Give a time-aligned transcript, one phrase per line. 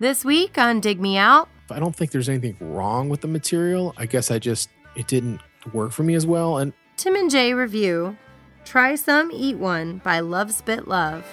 [0.00, 3.92] This week on Dig Me Out, I don't think there's anything wrong with the material.
[3.98, 5.42] I guess I just it didn't
[5.74, 6.56] work for me as well.
[6.56, 8.16] And Tim and Jay review
[8.64, 11.26] Try Some, Eat One by Love Spit Love.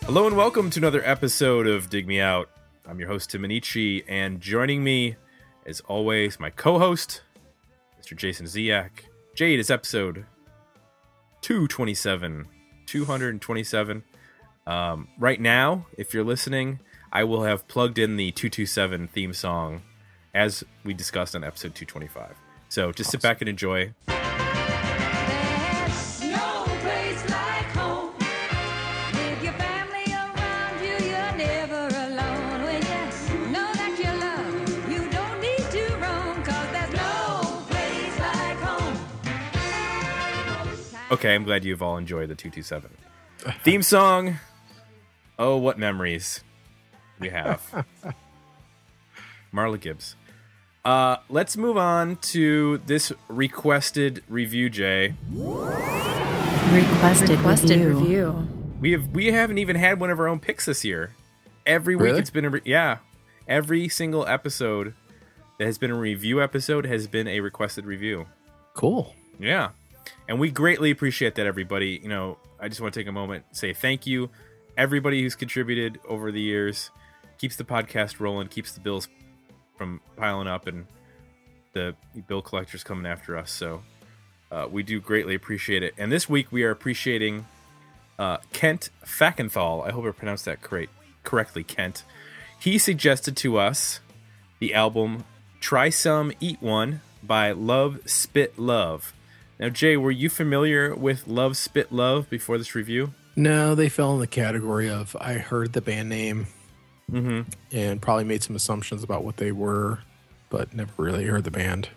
[0.00, 2.50] Hello and welcome to another episode of Dig Me Out.
[2.88, 5.14] I'm your host Tim Minneci, and joining me,
[5.64, 7.22] as always, my co-host,
[8.00, 8.16] Mr.
[8.16, 9.11] Jason Ziak.
[9.34, 10.26] Jade is episode
[11.40, 12.48] 227.
[12.84, 14.02] 227.
[14.66, 19.82] Um, right now, if you're listening, I will have plugged in the 227 theme song
[20.34, 22.36] as we discussed on episode 225.
[22.68, 23.94] So just sit back and enjoy.
[41.12, 42.90] Okay, I'm glad you've all enjoyed the 227.
[43.62, 44.38] Theme song.
[45.38, 46.42] Oh, what memories
[47.20, 47.84] we have.
[49.54, 50.16] Marla Gibbs.
[50.84, 55.14] Uh, let's move on to this requested review, Jay.
[56.72, 58.48] Requested, requested review.
[58.80, 61.12] We have we haven't even had one of our own picks this year.
[61.66, 62.18] Every week Really?
[62.20, 62.98] it's been a re- yeah.
[63.46, 64.94] Every single episode
[65.58, 68.26] that has been a review episode has been a requested review.
[68.74, 69.14] cool.
[69.38, 69.70] Yeah.
[70.28, 72.00] And we greatly appreciate that, everybody.
[72.02, 74.30] You know, I just want to take a moment say thank you,
[74.76, 76.90] everybody who's contributed over the years.
[77.38, 79.08] Keeps the podcast rolling, keeps the bills
[79.76, 80.86] from piling up, and
[81.72, 81.94] the
[82.26, 83.50] bill collectors coming after us.
[83.50, 83.82] So
[84.50, 85.94] uh, we do greatly appreciate it.
[85.98, 87.46] And this week we are appreciating
[88.18, 89.86] uh, Kent Fackenthal.
[89.86, 90.92] I hope I pronounced that correct,
[91.24, 92.04] correctly, Kent.
[92.60, 94.00] He suggested to us
[94.60, 95.24] the album
[95.60, 99.12] Try Some, Eat One by Love Spit Love.
[99.62, 103.12] Now, Jay, were you familiar with Love Spit Love before this review?
[103.36, 106.48] No, they fell in the category of I heard the band name
[107.08, 107.42] Mm-hmm.
[107.70, 110.00] and probably made some assumptions about what they were,
[110.50, 111.90] but never really heard the band.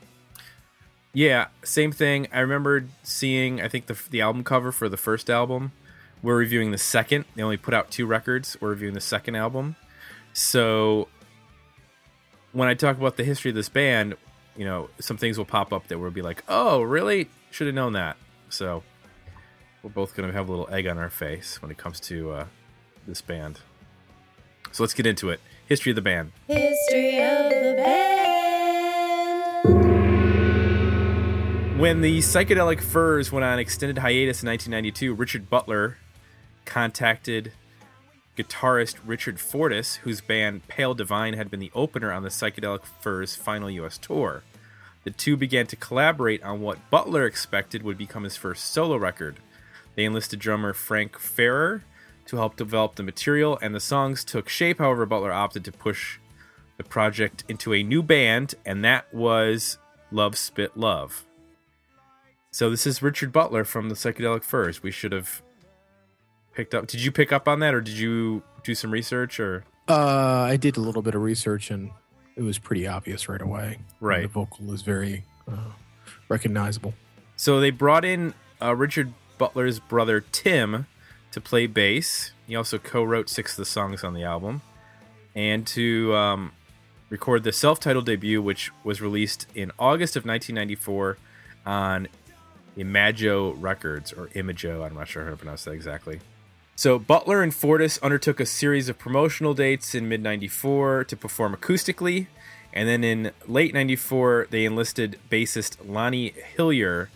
[1.12, 2.28] Yeah, same thing.
[2.32, 5.72] I remember seeing, I think, the, the album cover for the first album.
[6.22, 7.26] We're reviewing the second.
[7.34, 8.58] They only put out two records.
[8.62, 9.76] We're reviewing the second album.
[10.34, 11.08] So
[12.52, 14.18] when I talk about the history of this band,
[14.56, 17.28] you know, some things will pop up that will be like, oh, really?
[17.56, 18.18] Should have known that.
[18.50, 18.84] So
[19.82, 22.32] we're both going to have a little egg on our face when it comes to
[22.32, 22.48] uh,
[23.08, 23.62] this band.
[24.74, 25.40] So let's get into it.
[25.66, 26.34] History of the band.
[26.50, 28.20] History of the band.
[31.80, 35.96] When the Psychedelic Furs went on extended hiatus in 1992, Richard Butler
[36.66, 37.54] contacted
[38.38, 43.38] guitarist Richard Fortus, whose band Pale Divine had been the opener on the Psychedelic Furs'
[43.38, 43.98] final U.S.
[43.98, 44.44] tour.
[45.06, 49.38] The two began to collaborate on what Butler expected would become his first solo record.
[49.96, 51.84] They enlisted drummer Frank Ferrer
[52.26, 54.80] to help develop the material, and the songs took shape.
[54.80, 56.18] However, Butler opted to push
[56.78, 59.78] the project into a new band, and that was
[60.12, 61.24] Love Spit Love.
[62.52, 64.82] So this is Richard Butler from the Psychedelic Furs.
[64.82, 65.42] We should have
[66.54, 66.88] picked up.
[66.88, 69.40] Did you pick up on that, or did you do some research?
[69.40, 71.92] Or Uh, I did a little bit of research and
[72.36, 73.80] it was pretty obvious right away.
[74.00, 74.24] Right.
[74.24, 75.72] The vocal is very uh,
[76.30, 76.94] recognizable.
[77.36, 80.88] so they brought in uh, Richard Butler's brother Tim
[81.32, 82.32] to play bass.
[82.48, 84.62] He also co-wrote six of the songs on the album,
[85.36, 86.52] and to um,
[87.10, 91.18] record the self-titled debut, which was released in August of 1994
[91.66, 92.08] on
[92.78, 94.84] Imago Records or Imago.
[94.84, 96.20] I'm not sure how to pronounce that exactly.
[96.78, 101.56] So Butler and Fortus undertook a series of promotional dates in mid '94 to perform
[101.56, 102.28] acoustically,
[102.74, 107.10] and then in late '94 they enlisted bassist Lonnie Hillier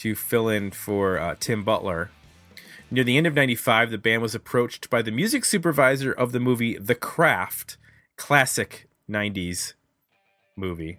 [0.00, 2.10] to fill in for uh, Tim Butler.
[2.90, 6.40] Near the end of '95, the band was approached by the music supervisor of the
[6.40, 7.76] movie The Craft,
[8.16, 9.74] classic '90s
[10.56, 10.98] movie,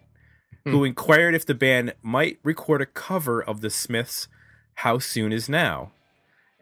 [0.63, 4.29] who inquired if the band might record a cover of the Smiths'
[4.75, 5.91] "How Soon Is Now."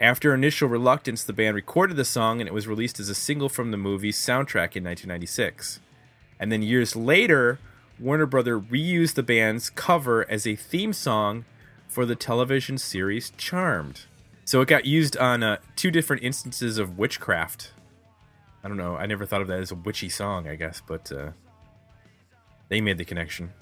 [0.02, 3.50] After initial reluctance, the band recorded the song and it was released as a single
[3.50, 5.80] from the movie's soundtrack in 1996.
[6.40, 7.60] And then years later,
[8.00, 11.46] Warner Brother reused the band's cover as a theme song
[11.88, 14.06] for the television series Charmed.
[14.44, 17.72] So it got used on uh, two different instances of witchcraft.
[18.64, 18.96] I don't know.
[18.96, 21.30] I never thought of that as a witchy song, I guess, but uh,
[22.70, 23.54] they made the connection.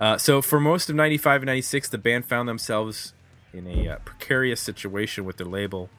[0.00, 3.14] Uh, so for most of 95 and 96, the band found themselves
[3.56, 5.90] in a uh, precarious situation with their label.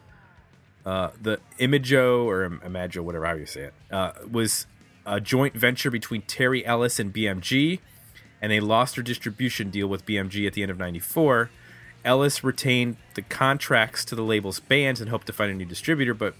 [0.86, 4.68] Uh, the Imago or Im- Imago, whatever you say it, uh, was
[5.06, 7.80] a joint venture between Terry Ellis and BMG,
[8.42, 11.50] and they lost their distribution deal with BMG at the end of 94.
[12.06, 16.14] Ellis retained the contracts to the label's bands and hoped to find a new distributor,
[16.14, 16.36] but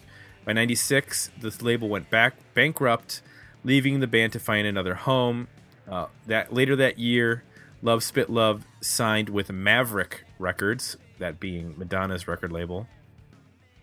[0.46, 3.22] by 96, the label went back bankrupt,
[3.66, 5.50] leaving the band to find another home.
[5.90, 7.44] Uh, that later that year,
[7.82, 12.88] Love Spit Love signed with Maverick Records, that being Madonna's record label,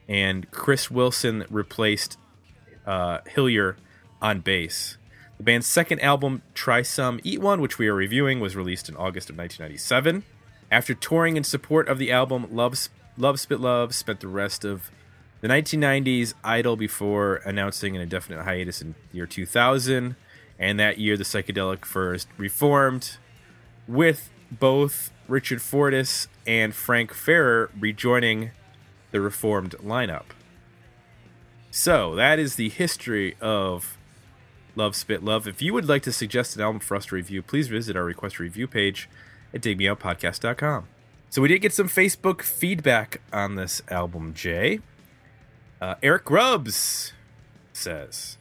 [0.09, 2.19] and Chris Wilson replaced
[2.87, 3.77] uh, Hillier
[4.21, 4.97] on bass.
[5.37, 8.97] The band's second album, Try Some, Eat One, which we are reviewing, was released in
[8.97, 10.25] August of 1997.
[10.71, 14.91] After touring in support of the album, Love, Love Spit Love spent the rest of
[15.41, 20.17] the 1990s idle before announcing an indefinite hiatus in the year 2000.
[20.59, 23.17] And that year, the Psychedelic Furs reformed,
[23.89, 28.51] with both Richard Fortus and Frank Ferrer rejoining
[29.11, 30.27] the reformed lineup.
[31.71, 33.97] So that is the history of
[34.77, 35.49] Love Spit Love.
[35.49, 38.05] If you would like to suggest an album for us to review, please visit our
[38.05, 39.09] request review page
[39.53, 40.89] at digmeoutpodcast.com.
[41.31, 44.81] So we did get some Facebook feedback on this album, Jay.
[45.81, 47.13] Uh, Eric Grubbs
[47.73, 48.39] says,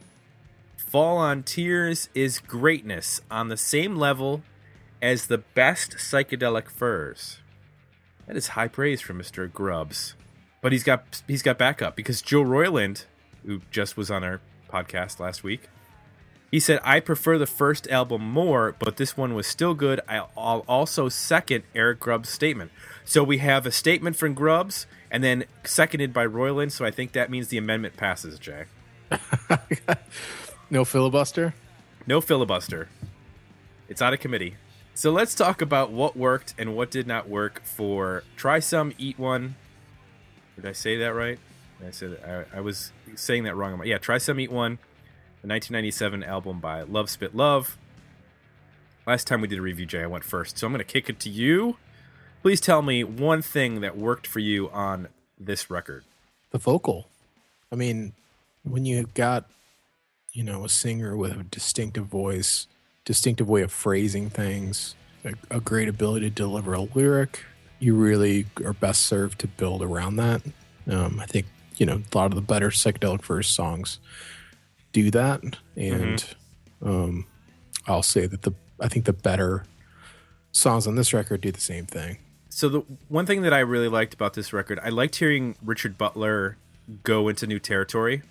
[0.78, 4.44] Fall on Tears is greatness on the same level
[5.04, 7.38] as the best psychedelic furs.
[8.26, 9.52] That is high praise from Mr.
[9.52, 10.16] Grubbs.
[10.62, 13.06] But he's got he's got backup because Joe Royland,
[13.46, 14.40] who just was on our
[14.72, 15.68] podcast last week,
[16.50, 20.00] he said, I prefer the first album more, but this one was still good.
[20.08, 22.72] I'll also second Eric Grubbs' statement.
[23.04, 26.72] So we have a statement from Grubbs and then seconded by Royland.
[26.72, 28.66] So I think that means the amendment passes, Jay.
[30.70, 31.54] No filibuster.
[32.08, 32.90] No filibuster.
[33.88, 34.56] It's out of committee.
[34.96, 39.18] So let's talk about what worked and what did not work for Try Some, Eat
[39.18, 39.56] One.
[40.56, 41.40] Did I say that right?
[41.86, 42.20] I said
[42.54, 43.82] I, I was saying that wrong.
[43.86, 44.78] Yeah, Try Some, Eat One,
[45.42, 47.76] the 1997 album by Love Spit Love.
[49.08, 50.60] Last time we did a review, Jay, I went first.
[50.60, 51.78] So I'm going to kick it to you.
[52.44, 55.08] Please tell me one thing that worked for you on
[55.40, 56.04] this record.
[56.52, 57.08] The vocal.
[57.72, 58.14] I mean,
[58.64, 59.50] when you got,
[60.34, 62.68] you know, a singer with a distinctive voice,
[63.06, 64.96] distinctive way of phrasing things,
[65.26, 67.44] a, a great ability to deliver a lyric,
[67.80, 70.42] you really are best served to build around that.
[70.90, 71.48] Um, I think,
[71.78, 74.00] you know, a lot of the better psychedelic furs songs
[74.92, 75.42] do that.
[75.76, 76.24] And
[76.82, 77.26] um,
[77.88, 79.66] I'll say that the, I think the better
[80.52, 82.20] songs on this record do the same thing.
[82.50, 85.98] So the one thing that I really liked about this record, I liked hearing Richard
[85.98, 86.58] Butler
[87.04, 88.22] go into new territory.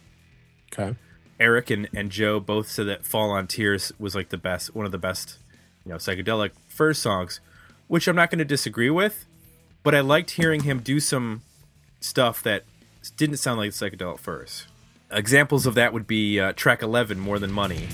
[0.73, 0.97] Okay.
[1.43, 4.87] Eric and, and Joe both said that Fall on Tears was like the best, one
[4.87, 5.39] of the best,
[5.85, 7.41] you know, psychedelic furs songs,
[7.89, 9.27] which I'm not going to disagree with,
[9.83, 11.43] but I liked hearing him do some
[12.01, 12.63] stuff that
[13.17, 14.69] didn't sound like psychedelic furs.
[15.11, 17.89] Examples of that would be uh, track 11, More Than Money.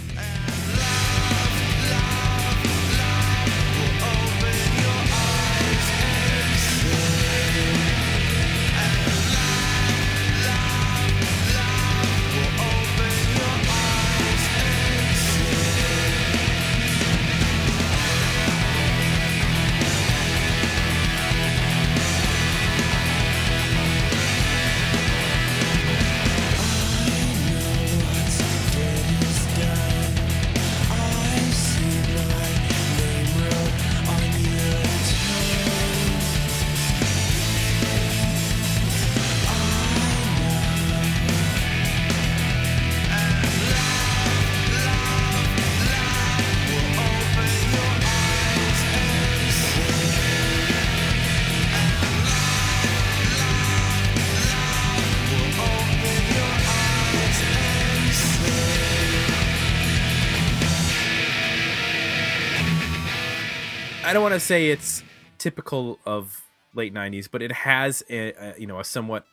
[64.09, 65.03] I don't want to say it's
[65.39, 66.43] typical of
[66.75, 69.25] late '90s, but it has a, a you know a somewhat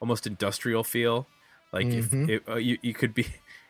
[0.00, 1.26] almost industrial feel.
[1.72, 3.26] Like if it, uh, you you could be,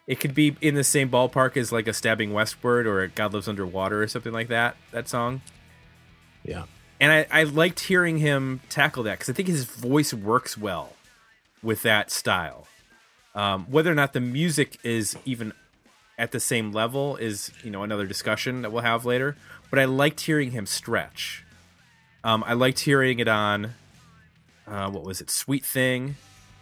[0.07, 3.33] it could be in the same ballpark as like a Stabbing Westward or a God
[3.35, 4.77] Lives Underwater or something like that.
[4.93, 5.41] That song,
[6.45, 6.65] Yeah.
[7.01, 10.95] and I, I liked hearing him tackle that because I think his voice works well
[11.63, 12.67] with that style.
[13.35, 15.53] Um, whether or not the music is even
[16.19, 19.37] at the same level is you know another discussion that we'll have later.
[19.71, 21.45] But I liked hearing him stretch.
[22.25, 23.75] Um, I liked hearing it on
[24.67, 25.31] uh, what was it?
[25.31, 26.17] Sweet Thing,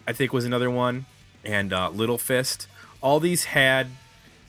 [0.07, 1.07] I think was another one,
[1.45, 2.67] and uh, Little Fist.
[3.03, 3.89] All these had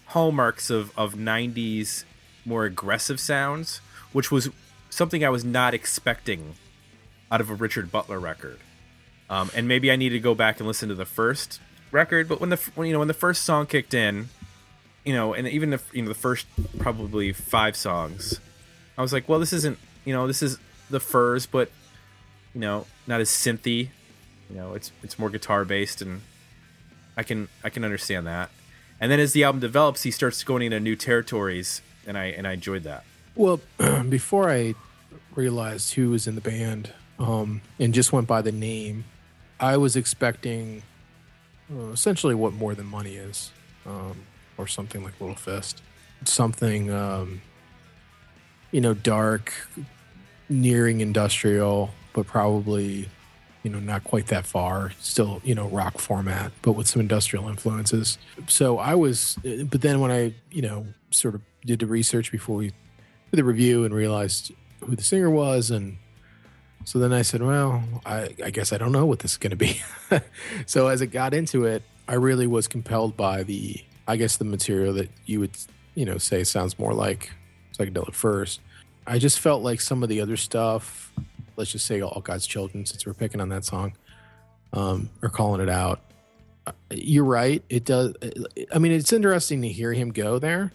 [0.08, 2.06] hallmarks of of '90s
[2.46, 3.82] more aggressive sounds,
[4.14, 4.50] which was
[4.90, 6.56] something I was not expecting
[7.32, 8.60] out of a Richard Butler record.
[9.30, 12.28] Um, and maybe I need to go back and listen to the first record.
[12.28, 14.30] But when the when you know when the first song kicked in,
[15.04, 16.48] you know, and even the you know the first
[16.80, 18.40] probably five songs,
[18.98, 20.58] I was like, well, this isn't you know this is
[20.90, 21.72] the Furs, but
[22.54, 23.90] you know not as synthy.
[24.50, 26.22] You know, it's it's more guitar based, and
[27.18, 28.50] I can I can understand that.
[29.00, 32.48] And then as the album develops, he starts going into new territories, and I and
[32.48, 33.04] I enjoyed that.
[33.36, 33.62] Well,
[34.10, 34.76] before I
[35.36, 39.06] realized who was in the band um, and just went by the name,
[39.60, 40.84] I was expecting
[41.74, 43.52] uh, essentially what More Than Money is,
[43.86, 44.18] um,
[44.62, 45.82] or something like Little Fist.
[46.24, 47.42] Something, um,
[48.72, 49.54] you know, dark,
[50.50, 53.10] nearing industrial, but probably,
[53.64, 54.92] you know, not quite that far.
[55.00, 58.18] Still, you know, rock format, but with some industrial influences.
[58.48, 62.56] So I was, but then when I, you know, sort of did the research before
[62.56, 64.52] we did the review and realized
[64.82, 65.98] who the singer was and
[66.84, 69.52] so then I said, well, I, I guess I don't know what this is going
[69.52, 69.82] to be.
[70.66, 74.46] so as it got into it, I really was compelled by the, I guess, the
[74.46, 75.52] material that you would,
[75.96, 77.32] you know, say sounds more like
[77.78, 78.60] psychedelic furs.
[79.08, 81.12] I just felt like some of the other stuff,
[81.56, 83.94] let's just say All God's Children, since we're picking on that song,
[84.74, 86.02] um, or calling it out.
[86.68, 87.64] Uh, You're right.
[87.70, 88.14] It does.
[88.74, 90.72] I mean, it's interesting to hear him go there.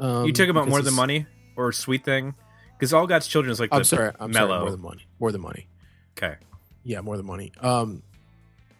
[0.00, 2.34] Um, you talk about more than money or sweet thing,
[2.78, 4.12] because All God's Children is like I'm sorry.
[4.18, 4.48] I'm mellow.
[4.48, 4.60] sorry.
[4.60, 5.06] More than money.
[5.20, 5.68] More than money.
[6.16, 6.36] okay,
[6.84, 7.52] Yeah, more than money.
[7.60, 8.02] Um,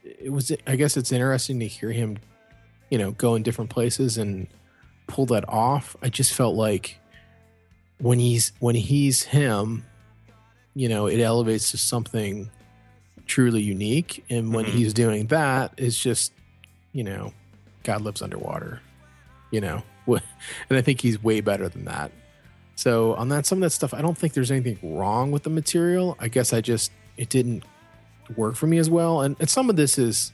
[0.03, 0.53] it was.
[0.67, 2.19] I guess it's interesting to hear him,
[2.91, 4.47] you know, go in different places and
[5.07, 5.97] pull that off.
[6.03, 6.99] I just felt like
[7.99, 9.85] when he's when he's him,
[10.75, 12.51] you know, it elevates to something
[13.27, 14.25] truly unique.
[14.31, 14.71] And when Mhm.
[14.71, 16.33] he's doing that, it's just,
[16.93, 17.33] you know,
[17.83, 18.81] God lives underwater.
[19.51, 20.21] You know, and
[20.79, 22.11] I think he's way better than that.
[22.75, 25.51] So on that, some of that stuff, I don't think there's anything wrong with the
[25.51, 26.17] material.
[26.21, 27.65] I guess I just it didn't
[28.37, 29.23] work for me as well.
[29.23, 30.33] And, and some of this is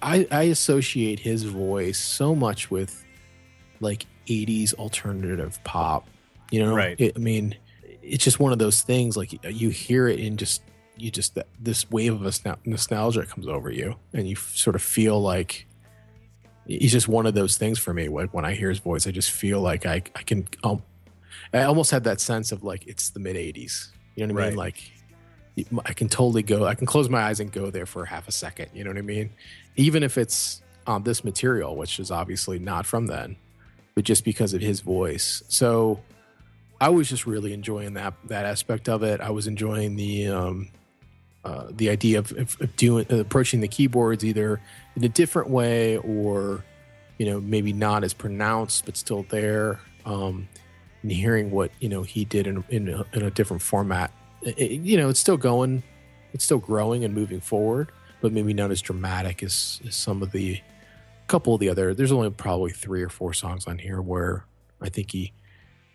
[0.00, 3.04] I, I associate his voice so much with
[3.80, 6.08] like 80s alternative pop.
[6.50, 7.00] You know, Right.
[7.00, 7.56] It, I mean,
[8.02, 9.16] it's just one of those things.
[9.16, 10.62] Like you hear it and just
[10.96, 15.20] you just this wave of nostal- nostalgia comes over you, and you sort of feel
[15.20, 15.66] like
[16.66, 18.08] he's just one of those things for me.
[18.08, 20.82] Like when I hear his voice, I just feel like I I can um,
[21.52, 23.88] I almost had that sense of like it's the mid '80s.
[24.14, 24.58] You know what I mean?
[24.58, 24.74] Right.
[24.74, 24.92] Like
[25.86, 26.66] I can totally go.
[26.66, 28.70] I can close my eyes and go there for half a second.
[28.74, 29.30] You know what I mean?
[29.76, 33.36] Even if it's on this material, which is obviously not from then,
[33.94, 35.42] but just because of his voice.
[35.48, 36.00] So
[36.80, 39.20] I was just really enjoying that that aspect of it.
[39.20, 40.68] I was enjoying the um,
[41.44, 44.60] uh, the idea of, of, doing approaching the keyboards either
[44.96, 46.64] in a different way or
[47.18, 49.80] you know maybe not as pronounced but still there.
[50.04, 50.48] Um,
[51.02, 54.10] and hearing what you know he did in in a, in a different format.
[54.42, 55.82] It- you know, it's still going,
[56.32, 57.90] it's still growing and moving forward,
[58.22, 60.60] but maybe not as dramatic as, as some of the
[61.26, 61.92] couple of the other.
[61.92, 64.46] There's only probably three or four songs on here where
[64.80, 65.32] I think he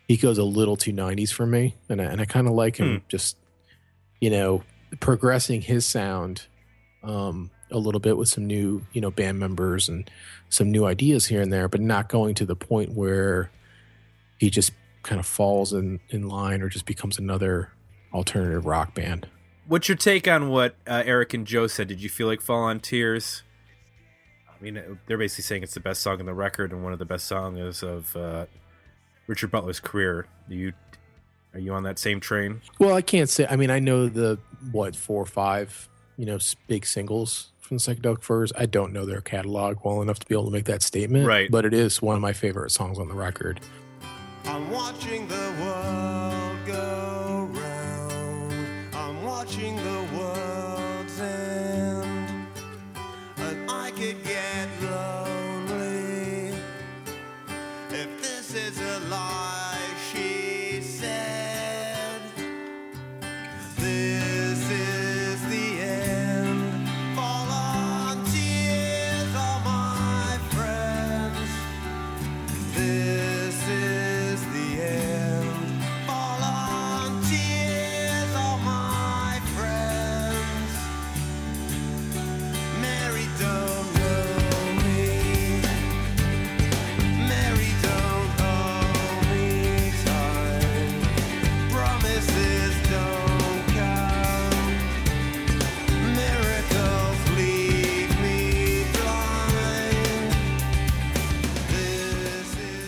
[0.06, 2.76] he goes a little too 90s for me, and I, and I kind of like
[2.76, 3.36] him just
[4.20, 4.62] you know
[5.00, 6.46] progressing his sound
[7.02, 10.10] um, a little bit with some new you know band members and
[10.50, 13.50] some new ideas here and there, but not going to the point where
[14.38, 17.72] he just kind of falls in in line or just becomes another
[18.12, 19.28] alternative rock band.
[19.68, 21.88] What's your take on what uh, Eric and Joe said?
[21.88, 23.42] Did you feel like Fall on Tears?
[24.48, 26.98] I mean, they're basically saying it's the best song on the record and one of
[26.98, 28.46] the best songs of uh,
[29.26, 30.26] Richard Butler's career.
[30.48, 30.72] Do you
[31.52, 32.62] are you on that same train?
[32.78, 33.46] Well, I can't say.
[33.48, 34.38] I mean, I know the
[34.72, 38.52] what four or five, you know, big singles from the Psychedelic Furs.
[38.56, 41.26] I don't know their catalog well enough to be able to make that statement.
[41.26, 41.50] Right.
[41.50, 43.60] But it is one of my favorite songs on the record.
[44.46, 46.07] I'm watching the world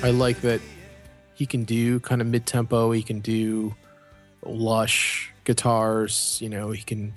[0.02, 0.60] I like that
[1.34, 2.90] he can do kind of mid tempo.
[2.90, 3.74] He can do
[4.42, 6.38] lush guitars.
[6.40, 7.14] You know, he can.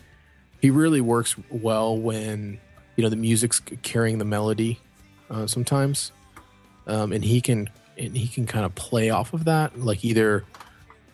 [0.62, 2.60] He really works well when
[2.96, 4.80] you know the music's carrying the melody.
[5.30, 6.12] Uh, sometimes,
[6.88, 10.44] um, and he can and he can kind of play off of that, like either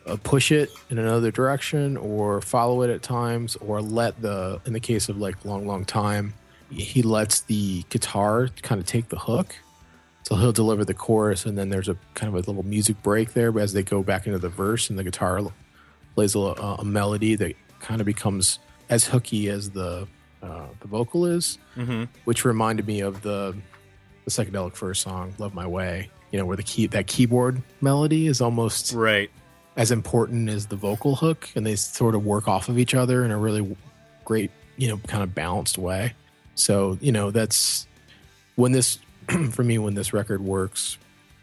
[0.07, 4.73] uh, push it in another direction or follow it at times or let the in
[4.73, 6.33] the case of like long long time
[6.71, 9.55] he lets the guitar kind of take the hook
[10.23, 13.33] so he'll deliver the chorus and then there's a kind of a little music break
[13.33, 15.41] there but as they go back into the verse and the guitar
[16.15, 18.59] plays a, a melody that kind of becomes
[18.89, 20.07] as hooky as the
[20.41, 22.03] uh, the vocal is Mm-hmm.
[22.25, 23.55] which reminded me of the
[24.25, 28.27] the psychedelic furs song love my way you know where the key that keyboard melody
[28.27, 29.29] is almost Right.
[29.77, 33.25] as important as the vocal hook and they sort of work off of each other
[33.25, 33.75] in a really
[34.25, 36.13] great you know kind of balanced way
[36.55, 37.87] so you know that's
[38.55, 38.99] when this
[39.51, 40.97] for me when this record works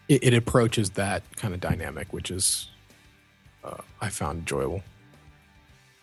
[0.09, 2.69] it, it approaches that kind of dynamic which is
[3.65, 4.83] uh, i found enjoyable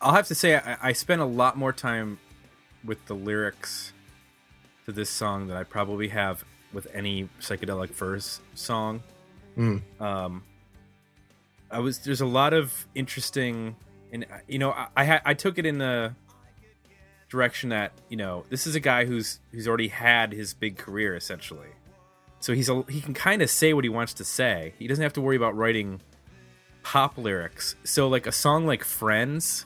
[0.03, 2.19] I'll have to say I, I spent a lot more time
[2.83, 3.93] with the lyrics
[4.85, 9.01] to this song than I probably have with any psychedelic furs song.
[9.57, 9.81] Mm.
[10.01, 10.43] Um,
[11.71, 13.77] I was there's a lot of interesting,
[14.11, 16.13] and you know I I, I took it in the
[17.33, 21.15] direction that you know this is a guy who's who's already had his big career
[21.15, 21.69] essentially,
[22.39, 24.73] so he's a, he can kind of say what he wants to say.
[24.77, 25.99] He doesn't have to worry about writing
[26.83, 27.75] pop lyrics.
[27.83, 29.65] So like a song like Friends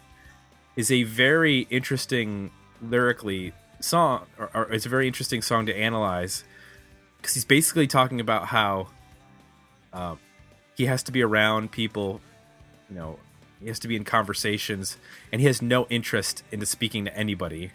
[0.77, 6.43] is a very interesting lyrically song or, or it's a very interesting song to analyze
[7.17, 8.87] because he's basically talking about how
[9.93, 10.19] um,
[10.75, 12.21] he has to be around people
[12.89, 13.19] you know
[13.59, 14.97] he has to be in conversations
[15.31, 17.71] and he has no interest into speaking to anybody.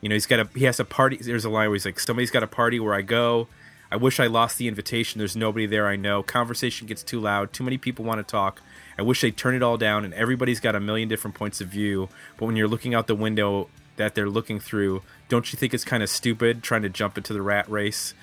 [0.00, 1.98] You know he's got a he has a party there's a line where he's like
[1.98, 3.48] somebody's got a party where i go.
[3.90, 5.18] I wish i lost the invitation.
[5.18, 6.22] There's nobody there i know.
[6.22, 7.52] Conversation gets too loud.
[7.52, 8.60] Too many people want to talk.
[8.98, 11.68] I wish they'd turn it all down and everybody's got a million different points of
[11.68, 12.08] view.
[12.36, 15.84] But when you're looking out the window that they're looking through don't you think it's
[15.84, 18.14] kind of stupid trying to jump into the rat race?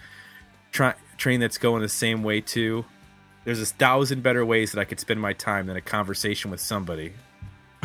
[0.72, 2.86] Try, train that's going the same way too
[3.46, 6.60] there's a thousand better ways that I could spend my time than a conversation with
[6.60, 7.14] somebody.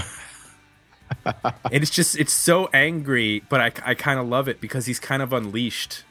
[1.24, 4.98] and it's just it's so angry, but I, I kind of love it because he's
[5.00, 6.04] kind of unleashed.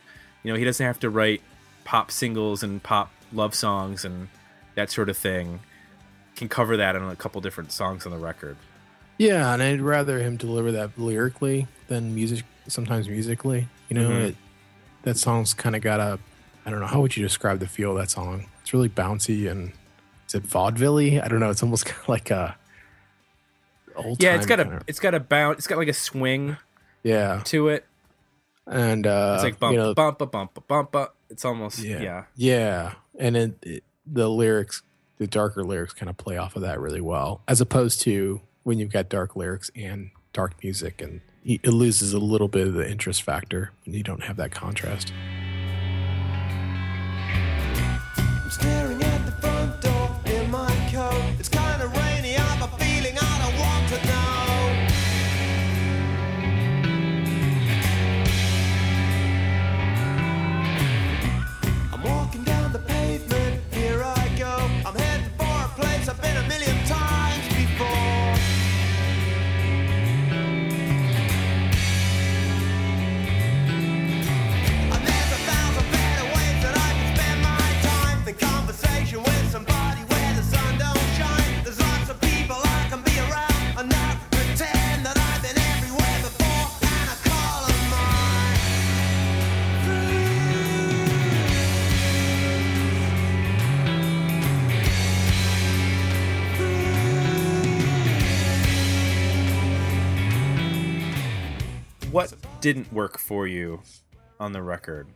[0.43, 1.41] You know, he doesn't have to write
[1.83, 4.27] pop singles and pop love songs and
[4.75, 5.61] that sort of thing.
[6.35, 8.55] Can cover that in a couple different songs on the record.
[9.17, 12.45] Yeah, and I'd rather him deliver that lyrically than music.
[12.67, 14.29] Sometimes musically, you know, Mhm.
[14.29, 14.35] it,
[15.03, 16.19] that song's kind of got a.
[16.65, 18.45] I don't know how would you describe the feel of that song.
[18.69, 19.71] It's really bouncy and
[20.27, 21.49] is it vaudeville I don't know.
[21.49, 22.55] It's almost kind of like a
[23.95, 24.21] old.
[24.21, 25.57] Yeah, it's got a kinda- it's got a bounce.
[25.57, 26.55] It's got like a swing
[27.01, 27.87] yeah, to it.
[28.67, 30.91] and uh, It's like bump you know, bump bump bump bump.
[30.91, 31.11] bump.
[31.31, 32.23] It's almost yeah, yeah.
[32.35, 34.83] yeah, and it, it, the lyrics,
[35.17, 38.77] the darker lyrics, kind of play off of that really well, as opposed to when
[38.77, 42.87] you've got dark lyrics and dark music, and it loses a little bit of the
[42.87, 45.11] interest factor when you don't have that contrast.
[51.39, 52.35] It's kind of rainy.
[52.35, 54.18] I have a feeling I don't want to know.
[102.61, 103.81] Didn't work for you
[104.39, 105.07] on the record?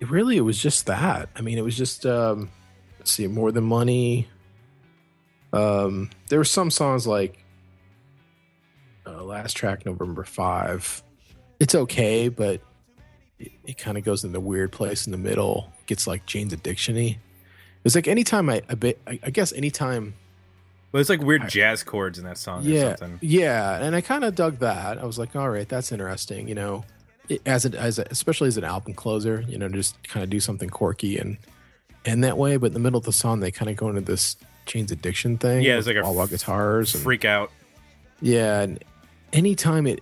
[0.00, 1.28] It really, it was just that.
[1.36, 2.50] I mean, it was just um,
[2.98, 4.28] let's see, more than money.
[5.52, 7.44] Um, there were some songs like
[9.06, 11.02] uh, last track, November five.
[11.60, 12.60] It's okay, but
[13.38, 15.72] it, it kind of goes in the weird place in the middle.
[15.86, 17.18] Gets like Jane's Addiction-y.
[17.84, 20.14] It's like anytime I, I, I guess anytime
[20.94, 23.18] Well, it's like weird jazz chords in that song or yeah, something.
[23.20, 24.96] yeah, and I kind of dug that.
[24.96, 26.46] I was like, all right, that's interesting.
[26.46, 26.84] You know,
[27.28, 30.30] it, as it as a, especially as an album closer, you know, just kind of
[30.30, 31.36] do something quirky and
[32.04, 32.58] and that way.
[32.58, 35.36] But in the middle of the song, they kind of go into this Jane's Addiction
[35.36, 35.64] thing.
[35.64, 36.94] Yeah, it's like a all white guitars.
[36.94, 37.50] And, Freak out.
[38.22, 38.78] yeah, and
[39.32, 40.00] anytime it,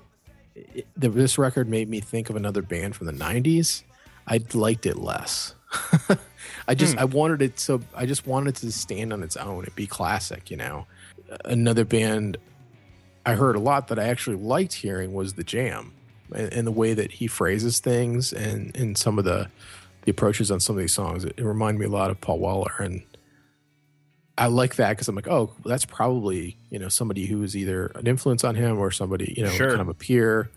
[0.55, 3.83] it the, this record made me think of another band from the '90s,
[4.29, 5.55] I liked it less.
[6.69, 7.01] I just hmm.
[7.01, 9.87] I wanted it so I just wanted it to stand on its own and be
[9.87, 10.87] classic, you know.
[11.45, 12.37] Another band
[13.25, 15.93] I heard a lot that I actually liked hearing was the Jam,
[16.35, 19.49] and, and the way that he phrases things and and some of the
[20.05, 21.25] the approaches on some of these songs.
[21.25, 23.03] It, it reminded me a lot of Paul Weller and
[24.39, 27.87] I like that because I'm like, oh, that's probably you know somebody who is either
[27.95, 29.69] an influence on him or somebody you know Sure.
[29.69, 30.51] kind of a peer.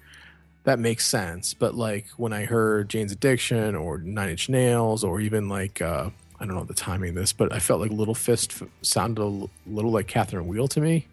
[0.66, 1.54] That makes sense.
[1.54, 6.10] But like when I heard Jane's Addiction or Nine Inch Nails or even like uh,
[6.40, 9.22] I don't know the timing of this, but I felt like Little Fist f- sounded
[9.22, 11.08] a l- little like Catherine Wheel to me.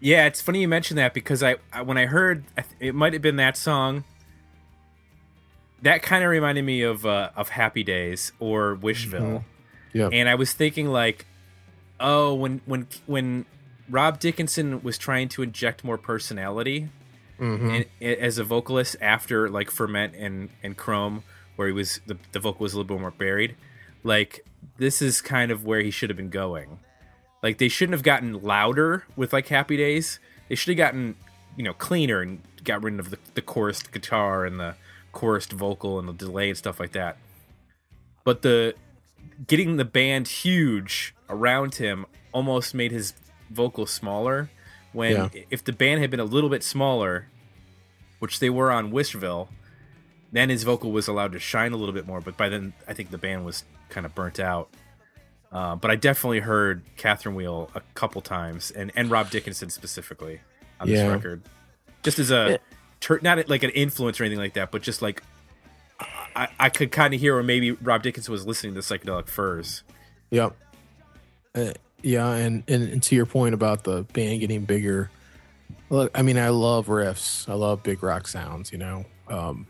[0.00, 2.94] Yeah, it's funny you mentioned that because I, I when I heard I th- it
[2.94, 4.04] might have been that song.
[5.82, 9.42] That kind of reminded me of uh, of Happy Days or Wishville,
[9.92, 10.10] Yeah.
[10.12, 11.26] and I was thinking like,
[11.98, 13.46] oh, when when when
[13.88, 16.88] Rob Dickinson was trying to inject more personality
[17.42, 17.86] Mhm.
[18.00, 21.24] in, as a vocalist after like Ferment and and Chrome,
[21.56, 23.56] where he was the the vocal was a little bit more buried.
[24.04, 24.44] Like
[24.78, 26.78] this is kind of where he should have been going.
[27.42, 30.20] Like they shouldn't have gotten louder with like Happy Days.
[30.48, 31.16] They should have gotten
[31.56, 34.76] you know cleaner and got rid of the, the chorused guitar and the
[35.12, 37.16] chorused vocal and the delay and stuff like that.
[38.24, 38.74] But the
[39.46, 43.14] getting the band huge around him almost made his
[43.50, 44.48] vocal smaller.
[44.92, 45.28] When Yeah.
[45.50, 47.26] if the band had been a little bit smaller,
[48.22, 49.48] which they were on Wishville,
[50.30, 52.20] then his vocal was allowed to shine a little bit more.
[52.20, 54.68] But by then, I think the band was kind of burnt out.
[55.50, 60.40] Uh, but I definitely heard Catherine Wheel a couple times, and, and Rob Dickinson specifically
[60.78, 61.42] on this record,
[62.04, 62.60] just as a
[63.00, 65.24] tur not like an influence or anything like that, but just like
[66.36, 69.82] I, I could kind of hear, or maybe Rob Dickinson was listening to psychedelic furs.
[70.30, 70.56] Yep.
[71.56, 75.10] Uh, yeah, and, and and to your point about the band getting bigger,
[75.92, 77.48] look, I mean, I love riffs.
[77.48, 79.04] I love big rock sounds, you know.
[79.28, 79.66] Um,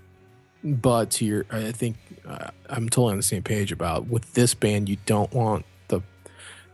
[0.63, 4.55] but to your, I think uh, I'm totally on the same page about with this
[4.55, 6.01] band, you don't want the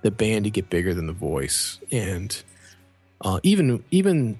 [0.02, 2.40] the band to get bigger than the voice, and
[3.22, 4.38] uh, even even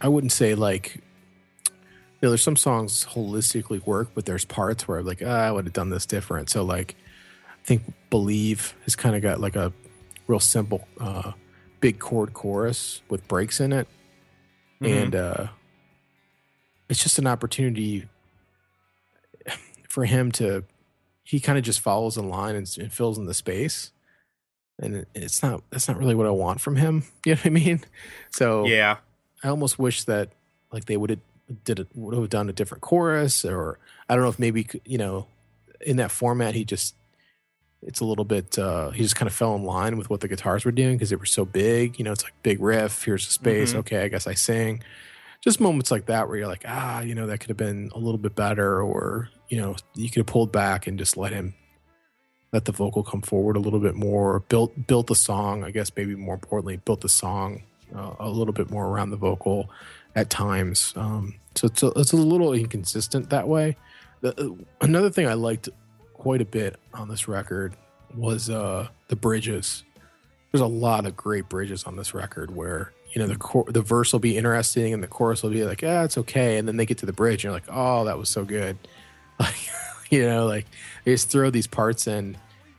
[0.00, 4.98] I wouldn't say like you know, there's some songs holistically work, but there's parts where
[4.98, 6.50] I'm like, ah, I would have done this different.
[6.50, 6.96] So like,
[7.48, 9.72] I think "Believe" has kind of got like a
[10.26, 11.32] real simple, uh,
[11.78, 13.86] big chord chorus with breaks in it,
[14.80, 15.46] and uh,
[16.88, 18.08] it's just an opportunity
[19.88, 20.64] for him to.
[21.22, 23.92] He kind of just follows in line and, and fills in the space,
[24.80, 25.62] and it, it's not.
[25.70, 27.04] That's not really what I want from him.
[27.24, 27.80] You know what I mean?
[28.30, 28.96] So Yeah,
[29.44, 30.30] I almost wish that
[30.72, 31.20] like they would have
[31.64, 34.98] did it would have done a different chorus or I don't know if maybe you
[34.98, 35.26] know
[35.80, 36.94] in that format he just
[37.82, 40.28] it's a little bit uh he just kind of fell in line with what the
[40.28, 43.26] guitars were doing because they were so big you know it's like big riff here's
[43.26, 43.78] the space Mhm.
[43.78, 44.82] okay I guess I sing
[45.40, 47.98] just moments like that where you're like ah you know that could have been a
[47.98, 51.54] little bit better or you know you could have pulled back and just let him
[52.52, 55.90] let the vocal come forward a little bit more built built the song I guess
[55.96, 57.62] maybe more importantly built the song
[57.96, 59.70] uh, a little bit more around the vocal
[60.14, 60.92] at times.
[60.96, 63.76] Um, so it's a, it's a little inconsistent that way.
[64.20, 65.68] The, uh, another thing I liked
[66.20, 67.72] quite a bit on this record
[68.14, 69.84] was uh, the bridges.
[70.52, 73.80] There's a lot of great bridges on this record where you know the chor- the
[73.80, 76.76] verse will be interesting and the chorus will be like, ah, it's okay, and then
[76.76, 78.76] they get to the bridge and you're like, oh, that was so good.
[79.40, 79.56] Like,
[80.10, 80.66] you know, like
[81.06, 82.36] they just throw these parts in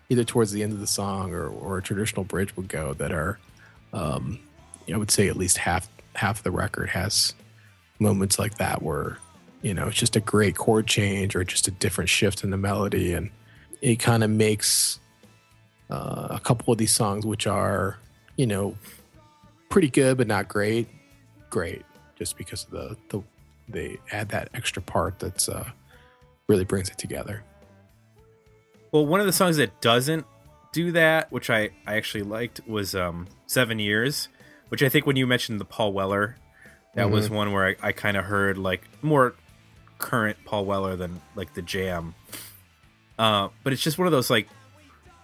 [0.10, 3.12] either towards the end of the song or or a traditional bridge would go that
[3.12, 3.40] are
[3.94, 4.38] um,
[4.94, 7.34] I would say at least half half the record has
[7.98, 9.18] moments like that where
[9.62, 12.58] you know it's just a great chord change or just a different shift in the
[12.58, 13.30] melody, and
[13.82, 15.00] it kind of makes
[15.90, 17.98] uh, a couple of these songs, which are
[18.38, 18.78] you know
[19.70, 20.88] pretty good but not great,
[21.50, 21.84] great
[22.18, 23.24] just because of the the
[23.70, 25.70] they add that extra part that's uh,
[26.48, 27.44] really brings it together.
[28.92, 30.26] Well, one of the songs that doesn't
[30.74, 34.28] do that, which I, I actually liked, was um, Seven Years,
[34.70, 36.38] which I think when you mentioned the Paul Weller,
[36.96, 39.34] that was one where I, I kind of heard like more
[40.02, 42.16] current Paul Weller than like the jam.
[43.18, 44.48] Uh, but it's just one of those like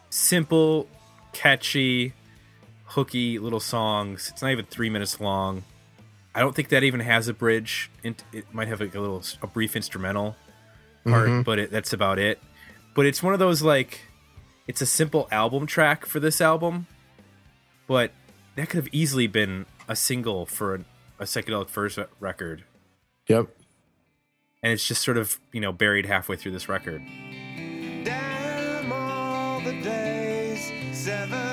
[0.10, 0.88] simple,
[1.34, 2.13] catchy,
[2.86, 4.30] hooky little songs.
[4.32, 5.63] It's not even three minutes long.
[6.34, 7.90] I don't think that even has a bridge.
[8.04, 10.36] It, might have like a little, a brief instrumental
[11.04, 12.40] part, but it, that's about it.
[12.96, 14.02] But it's one of those like,
[14.68, 16.86] it's a simple album track for this album,
[17.88, 18.12] but
[18.56, 20.80] that could have easily been a single for a,
[21.20, 22.63] a psychedelic furs record,
[23.28, 23.48] Yep.
[24.67, 27.01] And it's just sort of you know buried halfway through this record.
[28.03, 31.46] Damn all the days, seven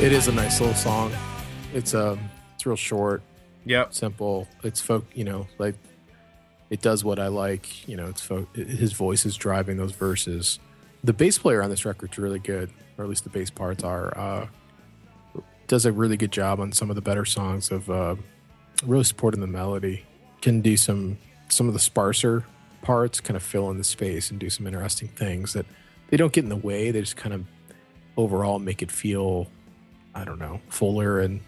[0.00, 1.12] It is a nice little song.
[1.74, 2.20] It's um,
[2.54, 3.20] it's real short,
[3.66, 3.92] Yep.
[3.92, 4.46] simple.
[4.62, 5.74] It's folk, you know, like
[6.70, 7.88] it does what I like.
[7.88, 8.54] You know, it's folk.
[8.54, 10.60] His voice is driving those verses.
[11.02, 14.16] The bass player on this record's really good, or at least the bass parts are.
[14.16, 14.46] Uh,
[15.66, 18.14] does a really good job on some of the better songs of uh,
[18.86, 20.04] really supporting the melody.
[20.40, 22.44] Can do some some of the sparser
[22.82, 25.66] parts, kind of fill in the space and do some interesting things that
[26.08, 26.92] they don't get in the way.
[26.92, 27.44] They just kind of
[28.16, 29.48] overall make it feel,
[30.14, 31.40] I don't know, fuller and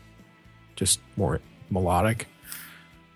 [0.76, 2.26] just more melodic.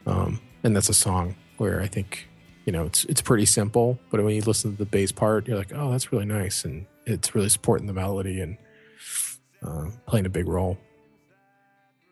[0.06, 2.28] Um, and that's a song where I think,
[2.64, 5.56] you know, it's it's pretty simple, but when you listen to the bass part, you're
[5.56, 8.56] like, oh, that's really nice, and it's really supporting the melody and
[9.62, 10.78] uh, playing a big role.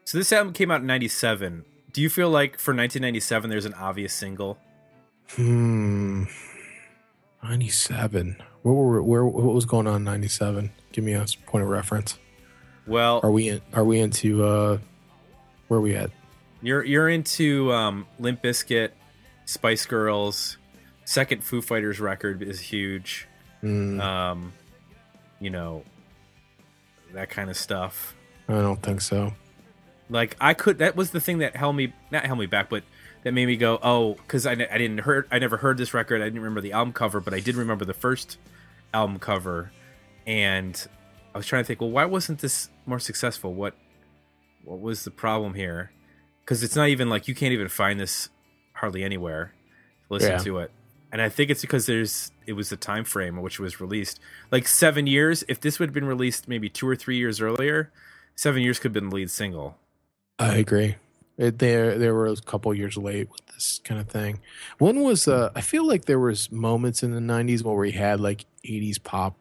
[0.05, 1.65] So this album came out in 97.
[1.93, 4.59] Do you feel like for 1997 there's an obvious single?
[5.31, 6.25] Hmm.
[7.43, 8.37] 97.
[8.63, 10.71] Where were where what was going on in 97?
[10.93, 12.19] Give me a point of reference.
[12.87, 14.79] Well, Are we in, are we into uh
[15.69, 16.11] where are we at?
[16.61, 18.91] You're you're into um, Limp Bizkit,
[19.45, 20.59] Spice Girls.
[21.05, 23.27] Second Foo Fighters record is huge.
[23.63, 24.53] Mm, Um,
[25.41, 25.85] you know
[27.15, 28.15] that kind of stuff.
[28.49, 29.33] I don't think so.
[30.11, 30.79] Like I could.
[30.79, 32.83] That was the thing that held me not held me back, but
[33.25, 36.21] that made me go, oh, because I, I didn't heard I never heard this record.
[36.21, 38.39] I didn't remember the album cover, but I did remember the first
[38.93, 39.71] album cover,
[40.27, 40.87] and
[41.35, 43.55] I was trying to think, well, why wasn't this more successful?
[43.55, 43.75] What
[44.65, 45.91] what was the problem here?
[46.45, 48.29] Because it's not even like you can't even find this
[48.75, 49.55] hardly anywhere
[50.09, 50.39] to listen Yeah.
[50.39, 50.71] to it.
[51.11, 53.81] And I think it's because there's it was the time frame in which it was
[53.81, 54.19] released.
[54.51, 55.45] Like seven years.
[55.49, 57.91] If this would have been released maybe two or three years earlier,
[58.35, 59.77] seven years could have been the lead single.
[60.39, 60.97] I agree.
[61.39, 64.41] It, there there were a couple years late with this kind of thing.
[64.79, 68.21] When was uh I feel like there was moments in the 90s where we had
[68.21, 69.37] like 80s pop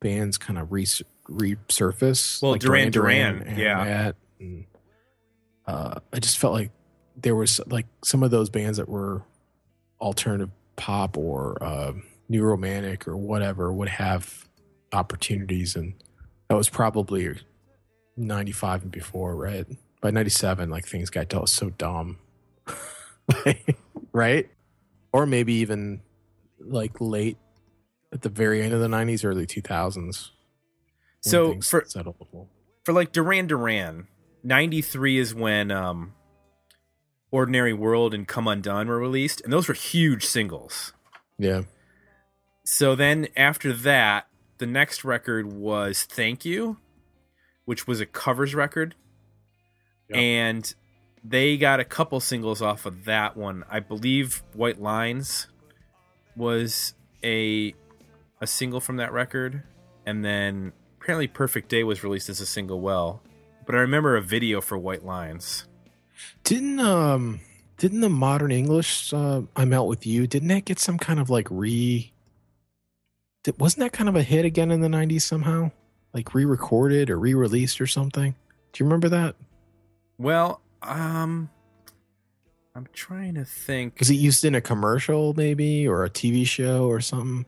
[0.00, 2.42] bands kind of res- resurface.
[2.42, 4.12] Well, like Duran Duran, yeah.
[4.40, 4.66] and,
[5.66, 6.70] uh, I just felt like
[7.16, 9.22] there was like some of those bands that were
[10.00, 11.92] alternative pop or uh,
[12.28, 14.48] new romantic or whatever would have
[14.92, 15.94] opportunities, and
[16.48, 17.34] that was probably
[18.16, 19.66] 95 and before, right?
[20.00, 22.18] By 97, like things got dealt so dumb.
[24.12, 24.48] right?
[25.12, 26.02] Or maybe even
[26.60, 27.38] like late
[28.12, 30.30] at the very end of the 90s, early 2000s.
[31.30, 31.84] So for
[32.84, 34.08] for like Duran Duran,
[34.42, 36.14] 93 is when um
[37.30, 40.92] Ordinary World and Come Undone were released, and those were huge singles.
[41.38, 41.62] Yeah.
[42.64, 46.78] So then after that, the next record was Thank You,
[47.64, 48.94] which was a covers record.
[50.10, 50.18] Yep.
[50.18, 50.74] And
[51.24, 53.64] they got a couple singles off of that one.
[53.70, 55.48] I believe White Lines
[56.36, 57.74] was a
[58.40, 59.62] a single from that record.
[60.06, 60.72] And then
[61.04, 63.22] apparently Perfect Day was released as a single well.
[63.66, 65.66] But I remember a video for White Lines.
[66.44, 67.40] Didn't um
[67.76, 71.28] didn't the modern English uh, I'm out with you didn't that get some kind of
[71.28, 72.12] like re
[73.42, 75.72] did, wasn't that kind of a hit again in the 90s somehow
[76.14, 78.34] like re-recorded or re-released or something
[78.72, 79.34] do you remember that
[80.18, 81.50] Well, um
[82.76, 83.98] I'm trying to think.
[83.98, 87.44] was it used in a commercial maybe or a TV show or something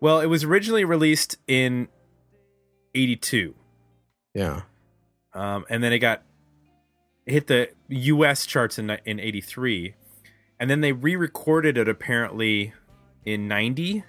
[0.00, 1.88] Well, it was originally released in
[2.94, 3.54] 82.
[4.34, 4.62] yeah
[5.34, 6.22] Um, and then it got
[7.26, 8.46] it hit the U.S.
[8.46, 9.94] charts in in '83,
[10.58, 12.72] and then they re-recorded it apparently
[13.24, 14.02] in '90,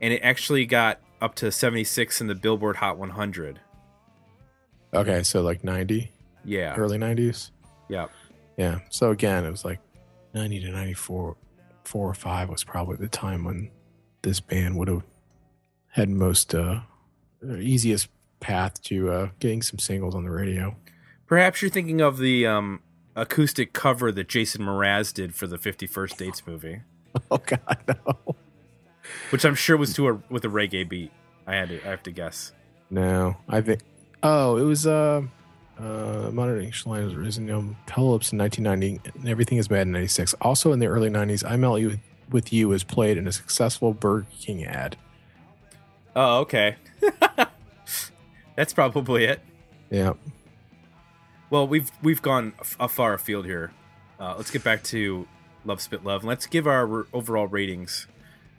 [0.00, 3.60] and it actually got up to 76 in the Billboard Hot 100.
[4.94, 6.12] okay so like 90
[6.44, 7.50] Yeah, early 90s
[7.88, 8.06] yeah.
[8.56, 9.80] yeah so again it was like
[10.34, 11.36] 90 to 94
[11.84, 13.70] 4 or 5 was probably the time when
[14.22, 15.02] this band would have
[15.88, 16.80] had most uh
[17.58, 18.08] easiest
[18.40, 20.74] path to uh getting some singles on the radio
[21.26, 22.80] Perhaps you're thinking of the um,
[23.14, 26.80] acoustic cover that Jason Mraz did for the 50 First Dates movie,
[27.30, 28.34] oh god no
[29.30, 31.10] which I'm sure was to a with a reggae beat.
[31.46, 32.52] I had to, I have to guess.
[32.90, 33.80] no i think
[34.22, 35.22] oh it was uh
[35.78, 39.92] uh modern english line was risen um Phillips in 1990 and everything is bad in
[39.92, 43.26] 96 also in the early 90s i melt you with, with you was played in
[43.28, 44.96] a successful burger king ad
[46.16, 46.76] Oh, okay.
[48.58, 49.40] That's probably it.
[49.88, 50.14] yeah
[51.48, 53.70] Well, we've we've gone a far afield here.
[54.18, 55.28] Uh, let's get back to
[55.64, 56.24] Love Spit Love.
[56.24, 58.08] Let's give our r- overall ratings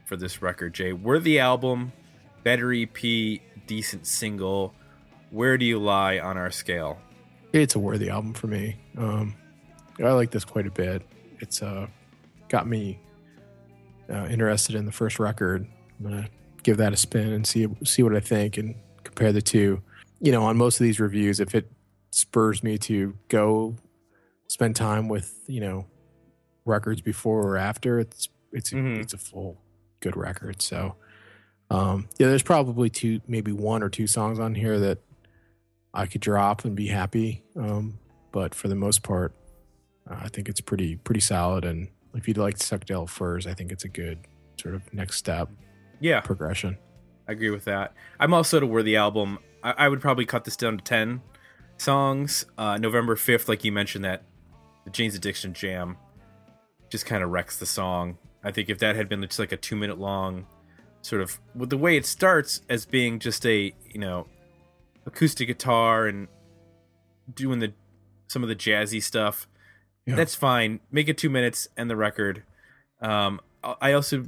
[0.06, 0.94] for this record, Jay.
[0.94, 1.92] Worthy album,
[2.46, 4.74] better EP, decent single.
[5.32, 7.00] Where do you lie on our scale?
[7.52, 8.78] it's a worthy album for me.
[8.98, 9.36] Um,
[10.02, 11.02] I like this quite a bit.
[11.40, 11.88] It's uh,
[12.48, 13.02] got me
[14.10, 15.68] uh, interested in the first record.
[16.00, 16.30] I'm gonna
[16.64, 19.82] give that a spin and see see what I think and compare the two.
[20.21, 21.71] You know, on most of these reviews, if it
[22.12, 23.75] spurs me to go
[24.47, 25.86] spend time with you know
[26.65, 27.99] records before or after.
[27.99, 28.99] It's it's Mhm.
[28.99, 29.62] it's a full
[29.99, 30.62] good record.
[30.62, 30.95] So
[31.71, 34.97] um, yeah, there's probably two, maybe one or two songs on here that
[35.93, 37.43] I could drop and be happy.
[37.55, 37.99] Um,
[38.32, 39.34] but for the most part,
[40.10, 41.63] uh, I think it's pretty pretty solid.
[41.65, 44.19] And if you'd like Psychedelic Furs, I think it's a good
[44.60, 45.49] sort of next step
[45.99, 46.77] Yeah, progression.
[47.27, 47.93] I agree with that.
[48.19, 49.38] I'm also to where the album.
[49.63, 51.22] I, I would probably cut this down to ten
[51.78, 52.45] songs.
[52.58, 54.24] Uh, November fifth, like you mentioned, that
[54.86, 55.98] the Jane's Addiction jam
[56.89, 58.17] just kind of wrecks the song.
[58.43, 60.45] I think if that had been just like a two minute long,
[61.02, 64.28] sort of with the way it starts as being just a you know
[65.06, 66.28] acoustic guitar and
[67.34, 67.74] doing the
[68.28, 69.48] some of the jazzy stuff,
[70.06, 70.15] Yeah.
[70.15, 70.80] that's fine.
[70.91, 72.43] Make it two minutes and the record.
[73.02, 74.28] Um, I I also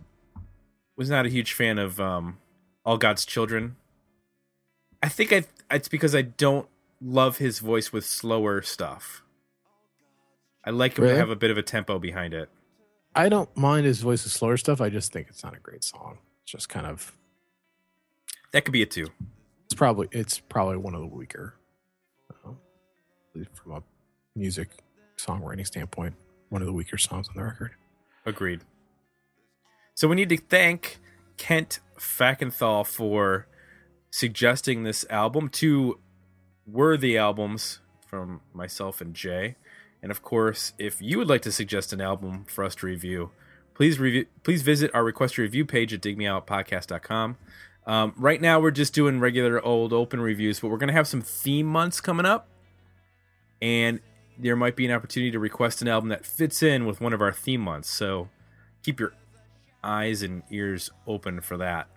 [0.98, 2.38] was not a huge fan of um,
[2.86, 3.76] All God's Children.
[5.04, 6.68] I think I it's because I don't
[7.02, 9.24] love his voice with slower stuff.
[10.64, 11.16] I like him Really?
[11.16, 12.50] to have a bit of a tempo behind it.
[13.16, 14.80] I don't mind his voice of slower stuff.
[14.80, 16.20] I just think it's not a great song.
[16.44, 17.14] It's just kind of
[18.54, 19.08] That could be it too.
[19.66, 21.56] it's probably it's probably one of the weaker
[22.46, 22.58] um,
[23.54, 23.84] from a
[24.36, 24.70] music
[25.18, 26.16] songwriting standpoint
[26.50, 27.72] one of the weaker songs on the record
[28.26, 28.62] Agreed.
[29.96, 31.00] So we need to thank
[31.38, 33.48] Kent Fackenthal for
[34.12, 35.50] suggesting this album.
[35.50, 36.00] Two
[36.68, 39.56] worthy albums from myself and Jay.
[40.04, 43.32] And of course, if you would like to suggest an album for us to review,
[43.74, 47.38] please review, please visit our request review page at digmeoutpodcast.com.
[47.88, 51.22] Um, right now, we're just doing regular old open reviews, but we're to have some
[51.22, 52.48] theme months coming up.
[53.62, 54.00] And
[54.38, 57.22] there might be an opportunity to request an album that fits in with one of
[57.22, 57.90] our theme months.
[57.90, 58.30] So
[58.84, 59.14] keep your
[59.84, 61.88] eyes and ears open for that.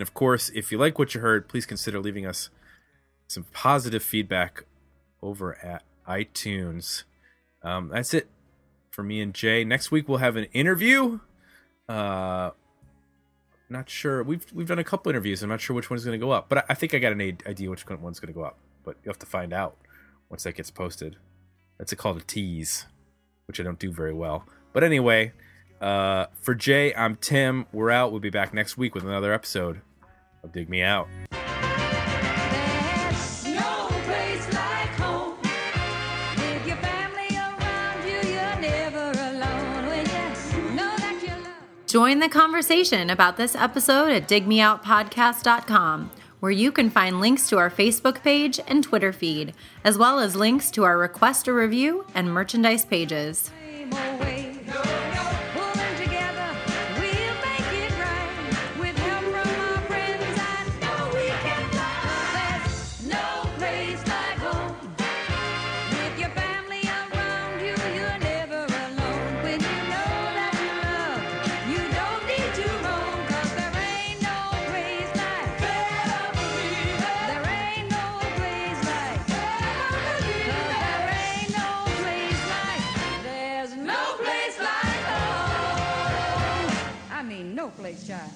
[0.00, 2.48] And of course, if you like what you heard, please consider leaving us
[3.26, 4.64] some positive feedback
[5.20, 7.02] over at iTunes.
[7.62, 8.30] Um, that's it
[8.90, 9.62] for me and Jay.
[9.62, 11.20] Next week we'll have an interview.
[11.86, 12.52] Uh,
[13.68, 14.22] not sure.
[14.22, 15.42] We've we've done a couple interviews.
[15.42, 17.12] I'm not sure which one's going to go up, but I, I think I got
[17.12, 18.56] an idea which one's going to go up.
[18.82, 19.76] But you have to find out
[20.30, 21.16] once that gets posted.
[21.76, 22.86] That's a call to tease,
[23.48, 24.46] which I don't do very well.
[24.72, 25.34] But anyway,
[25.78, 27.66] uh, for Jay, I'm Tim.
[27.70, 28.12] We're out.
[28.12, 29.82] We'll be back next week with another episode
[30.48, 31.08] Dig Me Out.
[31.30, 31.46] There's
[33.46, 35.36] no place like home.
[36.36, 39.86] With your family around you, you're never alone.
[39.86, 41.62] When you know that you love.
[41.86, 47.70] Join the conversation about this episode at digmeoutpodcast.com, where you can find links to our
[47.70, 52.32] Facebook page and Twitter feed, as well as links to our request a review and
[52.32, 53.50] merchandise pages.
[87.96, 88.30] Place like